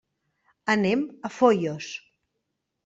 [0.75, 1.93] Anem a Foios.